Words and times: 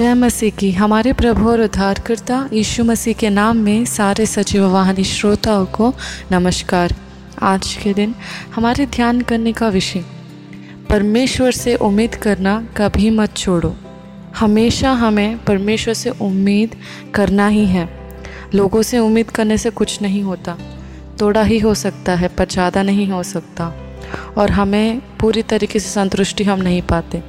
जय 0.00 0.12
मसीह 0.14 0.50
की। 0.50 0.70
हमारे 0.72 1.12
प्रभु 1.12 1.48
और 1.50 1.60
उद्धारकर्ता 1.60 2.36
यीशु 2.52 2.84
मसीह 2.84 3.14
के 3.14 3.30
नाम 3.30 3.56
में 3.56 3.84
सारे 3.84 4.26
सचिव 4.26 4.64
वाहनी 4.66 5.02
श्रोताओं 5.04 5.64
को 5.66 5.92
नमस्कार। 6.32 6.94
आज 7.42 7.74
के 7.82 7.92
दिन 7.94 8.14
हमारे 8.54 8.86
ध्यान 8.86 9.20
करने 9.20 9.52
का 9.52 9.68
विषय, 9.68 10.04
परमेश्वर 10.90 11.50
से 11.52 11.74
उम्मीद 11.78 12.14
करना 12.14 12.56
कभी 12.76 13.10
मत 13.10 13.36
छोड़ो। 13.36 13.74
हमेशा 14.36 14.92
हमें 14.92 15.44
परमेश्वर 15.44 15.94
से 15.94 16.10
उम्मीद 16.10 16.76
करना 17.14 17.48
ही 17.48 17.66
है। 17.66 17.88
लोगों 18.54 18.82
से 18.82 18.98
उम्मीद 18.98 19.30
करने 19.30 19.58
से 19.58 19.70
कुछ 19.70 20.00
नहीं 20.02 20.22
होता। 20.22 20.56
थोड़ा 21.20 21.42
ही 21.42 21.58
हो 21.58 21.74
सकता 21.74 22.14
है, 22.14 22.28
पर 22.28 22.48
ज़्यादा 22.48 22.82
नहीं 22.82 23.06
हो 23.08 23.22
सकता। 23.22 23.72
और 24.38 24.50
हमें 24.50 25.00
पूरी 25.20 25.42
तरीके 25.42 25.78
से 25.78 25.88
संतुष्टि 25.88 26.44
हम 26.44 26.62
नहीं 26.62 26.82
पाते। 26.82 27.22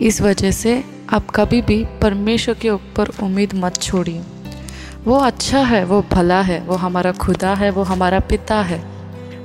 इस 0.00 0.20
वजह 0.20 0.50
से 0.50 0.84
आप 1.10 1.30
कभी 1.30 1.62
भी 1.62 1.84
परमेश्वर 2.02 2.54
के 2.54 2.70
ऊपर 2.70 3.08
उम्मीद 3.22 3.50
मत 3.54 3.82
छोड़िए। 3.82 4.22
वो 5.04 5.16
अच्छा 5.16 5.58
है, 5.58 5.84
वो 5.84 6.04
भला 6.12 6.40
है, 6.40 6.60
वो 6.60 6.74
हमारा 6.74 7.12
खुदा 7.12 7.54
है, 7.54 7.70
वो 7.70 7.82
हमारा 7.82 8.20
पिता 8.20 8.56
है, 8.56 8.84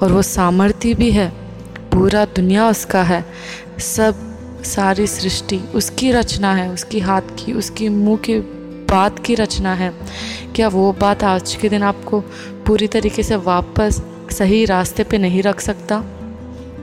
और 0.04 0.12
वो 0.12 0.22
सामर्थ्य 0.22 0.94
भी 0.94 1.12
है। 1.12 1.30
पूरा 1.94 2.26
दुनिया 2.26 2.70
उसका 2.70 3.04
है। 3.04 3.26
सब, 3.80 4.32
सारी 4.64 5.08
सृष्टि 5.08 5.58
उसकी 5.58 6.12
रचना 6.12 6.54
है, 6.54 6.70
उसकी 6.70 7.00
हाथ 7.00 7.22
की, 7.22 7.54
उसकी 7.54 7.90
मुँह 7.90 8.18
की 8.18 8.40
बात 8.92 9.20
की 9.20 9.36
रचना 9.36 9.74
है। 9.74 9.94
क्या 10.56 10.68
वो 10.68 10.94
बात 10.94 11.24
आज 11.24 11.56
के 11.56 11.70
दिन 11.70 11.84
आपको 11.84 12.20
पूरी 12.68 12.88
तरीके 12.88 13.24
से 13.24 13.36
वापस 13.36 14.02
सही 14.32 14.66
रास्ते 14.66 15.04
पे 15.04 15.18
नहीं 15.18 15.44
रख 15.44 15.62
सकता? 15.62 16.04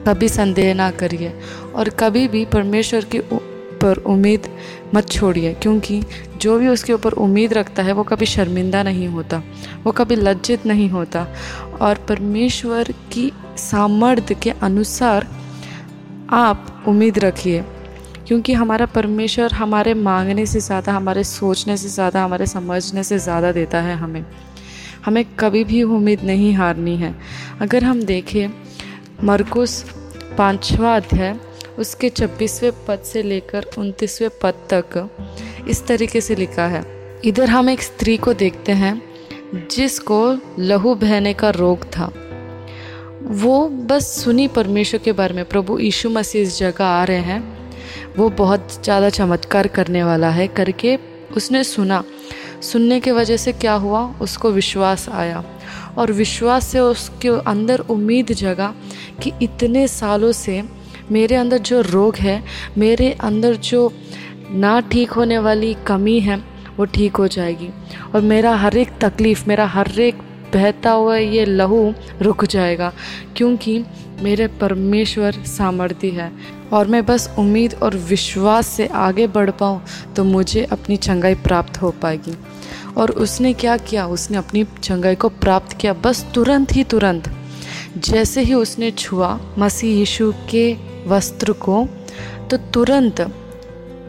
कभी 0.07 0.29
संदेह 0.29 0.73
ना 0.73 0.91
करिए, 0.91 1.33
और 1.75 1.89
कभी 1.89 2.27
भी 2.27 2.45
परमेश्वर 2.45 3.05
की 3.05 3.19
पर 3.81 3.97
उम्मीद 4.05 4.47
मत 4.95 5.09
छोड़िए, 5.09 5.53
क्योंकि 5.53 6.01
जो 6.37 6.57
भी 6.59 6.67
उसके 6.67 6.93
ऊपर 6.93 7.13
उम्मीद 7.19 7.53
रखता 7.53 7.83
है, 7.83 7.93
वो 7.93 8.03
कभी 8.03 8.25
शर्मिंदा 8.25 8.83
नहीं 8.83 9.07
होता, 9.07 9.41
वो 9.83 9.91
कभी 9.91 10.15
लज्जित 10.15 10.65
नहीं 10.65 10.89
होता। 10.89 11.27
और 11.81 12.05
परमेश्वर 12.09 12.91
की 13.13 13.31
सामर्थ्य 13.59 14.35
के 14.35 14.49
अनुसार 14.51 15.27
आप 16.31 16.83
उम्मीद 16.87 17.19
रखिए, 17.19 17.63
क्योंकि 18.27 18.53
हमारा 18.53 18.85
परमेश्वर 18.85 19.53
हमारे 19.53 19.93
मांगने 19.93 20.45
से 20.45 20.59
ज़्यादा, 20.59 20.93
हमारे 20.93 21.23
सोचने 21.23 21.77
से 21.77 21.87
ज़्यादा, 21.89 22.23
हमारे 22.23 22.45
समझने 22.45 23.03
से 23.03 23.17
ज़्यादा 23.19 23.51
देता 23.51 23.81
है 23.81 23.95
हमें। 23.95 24.25
हमें 25.05 25.23
कभी 25.39 25.63
भी 25.63 25.81
उम्मीद 25.83 26.23
नहीं 26.23 26.53
हारनी 26.53 26.95
है। 26.97 27.13
अगर 27.61 27.83
हम 27.83 28.01
देखें 28.03 28.49
मरकुस 29.23 29.83
पाँचवा 30.37 30.95
अध्याय 30.95 31.33
उसके 31.79 32.09
छब्बीसवें 32.09 32.71
पद 32.87 33.01
से 33.03 33.23
लेकर 33.23 33.65
उनतीसवें 33.77 34.29
पद 34.41 34.53
तक 34.73 35.65
इस 35.67 35.85
तरीके 35.87 36.21
से 36.21 36.35
लिखा 36.35 36.65
है। 36.67 36.83
इधर 37.25 37.49
हम 37.49 37.69
एक 37.69 37.81
स्त्री 37.81 38.17
को 38.17 38.33
देखते 38.33 38.71
हैं, 38.71 39.01
जिसको 39.71 40.19
लहू 40.59 40.95
बहने 40.95 41.33
का 41.33 41.49
रोग 41.49 41.85
था। 41.85 42.11
वो 43.41 43.67
बस 43.69 44.07
सुनी 44.23 44.47
परमेश्वर 44.47 44.99
के 44.99 45.11
बारे 45.11 45.33
में, 45.33 45.45
प्रभु 45.45 45.79
यीशु 45.79 46.09
मसीह 46.09 46.41
इस 46.41 46.59
जगह 46.59 46.85
आ 46.85 47.03
रहे 47.03 47.21
हैं। 47.21 47.57
वो 48.17 48.29
बहुत 48.29 48.83
ज़्यादा 48.83 49.09
चमत्कार 49.09 49.67
करने 49.67 50.03
वाला 50.03 50.29
है 50.29 50.47
करके 50.47 50.97
उसने 51.37 51.63
सुना। 51.63 52.03
सुनने 52.61 52.99
के 52.99 53.11
वजह 53.11 53.37
से 53.37 53.51
क्या 53.53 53.73
हुआ? 53.73 54.01
उसको 54.21 54.51
विश्वास 54.51 55.07
आया 55.09 55.43
और 55.97 56.11
विश्वास 56.11 56.67
से 56.67 56.79
उसके 56.79 57.29
अंदर 57.49 57.79
उम्मीद 57.89 58.31
जगा 58.33 58.73
कि 59.23 59.31
इतने 59.41 59.87
सालों 59.87 60.31
से 60.31 60.61
मेरे 61.11 61.35
अंदर 61.35 61.57
जो 61.57 61.81
रोग 61.81 62.15
है, 62.15 62.43
मेरे 62.77 63.11
अंदर 63.11 63.55
जो 63.55 63.91
ना 64.51 64.79
ठीक 64.81 65.11
होने 65.11 65.37
वाली 65.37 65.75
कमी 65.87 66.19
है, 66.19 66.37
वो 66.77 66.85
ठीक 66.85 67.15
हो 67.15 67.27
जाएगी। 67.27 67.69
और 68.15 68.21
मेरा 68.21 68.55
हर 68.55 68.77
एक 68.77 68.97
तकलीफ़, 69.01 69.43
मेरा 69.47 69.65
हर 69.67 69.99
एक 69.99 70.21
बहता 70.53 70.91
हुआ 70.91 71.15
ये 71.15 71.45
लहू 71.45 71.93
रुक 72.21 72.45
जाएगा, 72.45 72.91
क्योंकि 73.37 73.83
मेरे 74.21 74.47
परमेश्वर 74.61 75.31
सामर्थ्य 75.47 76.07
है। 76.09 76.31
और 76.73 76.87
मैं 76.87 77.05
बस 77.05 77.29
उम्मीद 77.39 77.73
और 77.73 77.95
विश्वास 77.97 78.67
से 78.67 78.87
आगे 78.87 79.27
बढ़ 79.27 79.49
पाऊँ 79.51 79.81
तो 80.15 80.23
मुझे 80.23 80.63
अपनी 80.63 80.97
चंगाई 80.97 81.35
प्राप्त 81.35 81.81
हो 81.81 81.91
पाएगी। 81.91 82.33
और 82.97 83.11
उसने 83.11 83.53
क्या 83.53 83.77
किया? 83.77 84.05
उसने 84.07 84.37
अपनी 84.37 84.65
चंगाई 84.83 85.15
को 85.15 85.29
प्राप्त 85.29 85.77
किया, 85.77 85.93
बस 85.95 86.25
तुरंत 86.35 86.75
ही 86.75 86.83
तुरंत। 86.83 87.31
जैसे 87.97 88.41
ही 88.41 88.53
उसने 88.53 88.91
छुआ, 88.91 89.39
मसीह 89.57 89.97
यीशु 89.97 90.33
के 90.49 90.88
वस्त्र 91.09 91.51
को 91.51 91.87
तो 92.51 92.57
तुरंत 92.57 93.21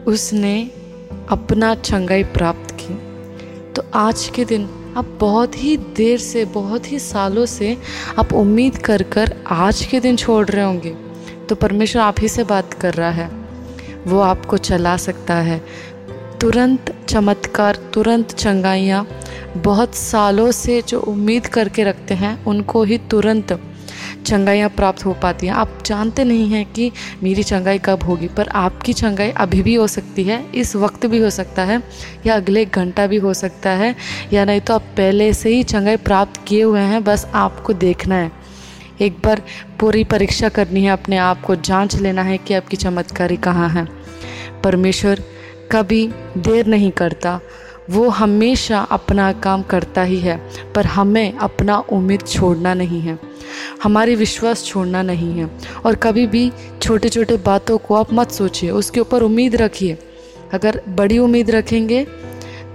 उसने 0.07 0.71
अपना 1.29 1.75
चंगाई 1.75 2.23
प्राप्त 2.23 2.71
की। 2.71 2.93
तो 3.73 3.83
आज 3.93 4.31
के 4.35 4.45
दिन 4.45 4.93
आप 4.97 5.17
बहुत 5.19 5.63
ही 5.63 5.77
देर 5.77 6.19
से, 6.19 6.45
बहुत 6.45 6.91
ही 6.91 6.99
सालों 6.99 7.45
से 7.45 7.77
आप 8.19 8.33
उम्मीद 8.33 8.77
कर 8.77 9.03
कर 9.03 9.33
आज 9.47 9.85
के 9.85 9.99
दिन 9.99 10.15
छोड़ 10.15 10.47
रहे 10.47 10.65
होंगे। 10.65 10.95
तो 11.49 11.55
परमेश्वर 11.55 12.01
आप 12.01 12.15
ही 12.19 12.27
से 12.27 12.43
बात 12.43 12.73
कर 12.73 12.93
रहा 12.93 13.09
है। 13.09 13.29
वो 14.07 14.19
आपको 14.19 14.57
चला 14.57 14.97
सकता 14.97 15.35
है। 15.35 15.61
तुरंत 16.41 16.95
चमत्कार, 17.09 17.75
तुरंत 17.93 18.31
चंगाइयाँ, 18.31 19.07
बहुत 19.57 19.95
सालों 19.95 20.51
से 20.51 20.81
जो 20.81 20.99
उम्मीद 20.99 21.47
करके 21.47 21.83
रखते 21.83 22.13
हैं, 22.13 22.45
उनको 22.45 22.83
ही 22.83 22.97
तुरंत 22.97 23.70
चंगाइयाँ 24.25 24.69
प्राप्त 24.69 25.05
हो 25.05 25.13
पाती 25.13 25.47
हैं। 25.47 25.53
आप 25.53 25.79
जानते 25.85 26.23
नहीं 26.23 26.49
हैं 26.49 26.73
कि 26.73 26.91
मेरी 27.23 27.43
चंगाई 27.43 27.77
कब 27.77 28.03
होगी, 28.03 28.27
पर 28.27 28.47
आपकी 28.47 28.93
चंगाई 28.93 29.29
अभी 29.29 29.61
भी 29.61 29.75
हो 29.75 29.87
सकती 29.87 30.23
है, 30.23 30.51
इस 30.55 30.75
वक्त 30.75 31.05
भी 31.05 31.19
हो 31.19 31.29
सकता 31.29 31.63
है, 31.63 31.83
या 32.25 32.35
अगले 32.35 32.65
घंटा 32.65 33.07
भी 33.07 33.17
हो 33.17 33.33
सकता 33.33 33.69
है, 33.69 33.95
या 34.33 34.45
नहीं 34.45 34.61
तो 34.61 34.73
आप 34.73 34.81
पहले 34.81 35.33
से 35.33 35.49
ही 35.49 35.63
चंगाई 35.63 35.97
प्राप्त 35.97 36.41
किए 36.47 36.63
हुए 36.63 36.79
हैं, 36.79 37.03
बस 37.03 37.27
आपको 37.33 37.73
देखना 37.73 38.15
है। 38.15 38.31
एक 39.01 39.17
बार 39.25 39.41
पूरी 39.79 40.03
परीक्षा 40.03 40.49
करनी 40.49 40.83
है, 40.83 40.91
अपने 40.91 41.17
आप 41.17 41.41
को 41.41 41.55
जाँच 41.55 41.95
लेना 41.95 42.21
है 42.21 42.37
कि 42.37 42.53
आपकी 42.53 42.77
चमत्कारी 42.77 43.37
कहाँ 43.37 43.69
है। 43.69 43.87
परमेश्वर 44.63 45.23
कभी 45.71 46.09
देर 46.37 46.67
नहीं 46.67 46.91
करता, 46.91 47.39
वो 47.89 48.09
हमेशा 48.09 48.79
अपना 48.79 49.31
काम 49.31 49.61
करता 49.61 50.03
ही 50.03 50.19
है, 50.19 50.49
पर 50.75 50.85
हमें 50.85 51.37
अपना 51.37 51.77
उम्मीद 51.77 52.21
छोड़ना 52.27 52.73
नहीं 52.73 53.01
है। 53.01 53.30
हमारी 53.83 54.15
विश्वास 54.15 54.65
छोड़ना 54.65 55.01
नहीं 55.01 55.31
है। 55.33 55.49
और 55.85 55.95
कभी 55.95 56.25
भी 56.27 56.51
छोटे 56.81 57.09
छोटे 57.09 57.37
बातों 57.37 57.77
को 57.77 57.95
आप 57.95 58.13
मत 58.13 58.31
सोचिए, 58.31 58.71
उसके 58.71 58.99
ऊपर 58.99 59.23
उम्मीद 59.23 59.55
रखिए। 59.55 59.97
अगर 60.53 60.81
बड़ी 60.89 61.17
उम्मीद 61.17 61.51
रखेंगे 61.51 62.03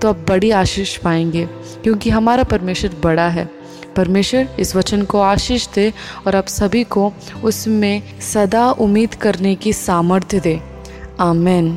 तो 0.02 0.08
आप 0.08 0.24
बड़ी 0.28 0.50
आशीष 0.50 0.96
पाएँगे, 0.96 1.46
क्योंकि 1.82 2.10
हमारा 2.10 2.42
परमेश्वर 2.42 2.96
बड़ा 3.02 3.28
है। 3.28 3.48
परमेश्वर 3.96 4.48
इस 4.60 4.74
वचन 4.76 5.02
को 5.02 5.20
आशीष 5.20 5.68
दे 5.68 5.92
और 6.26 6.36
आप 6.36 6.46
सभी 6.46 6.84
को 6.84 7.12
उसमें 7.44 8.20
सदा 8.20 8.70
उम्मीद 8.70 9.14
करने 9.14 9.54
की 9.54 9.72
सामर्थ्य 9.72 10.40
दे। 10.40 10.60
आमेन। 11.20 11.70